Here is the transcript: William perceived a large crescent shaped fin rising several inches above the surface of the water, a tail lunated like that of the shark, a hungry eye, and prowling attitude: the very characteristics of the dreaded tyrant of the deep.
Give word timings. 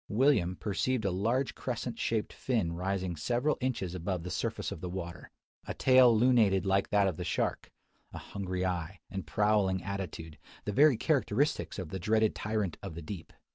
William 0.09 0.55
perceived 0.55 1.05
a 1.05 1.11
large 1.11 1.53
crescent 1.53 1.99
shaped 1.99 2.33
fin 2.33 2.73
rising 2.73 3.15
several 3.15 3.59
inches 3.61 3.93
above 3.93 4.23
the 4.23 4.31
surface 4.31 4.71
of 4.71 4.81
the 4.81 4.89
water, 4.89 5.29
a 5.67 5.75
tail 5.75 6.11
lunated 6.11 6.65
like 6.65 6.89
that 6.89 7.05
of 7.07 7.17
the 7.17 7.23
shark, 7.23 7.69
a 8.11 8.17
hungry 8.17 8.65
eye, 8.65 8.99
and 9.11 9.27
prowling 9.27 9.83
attitude: 9.83 10.39
the 10.65 10.73
very 10.73 10.97
characteristics 10.97 11.77
of 11.77 11.89
the 11.89 11.99
dreaded 11.99 12.33
tyrant 12.33 12.77
of 12.81 12.95
the 12.95 13.01
deep. 13.03 13.31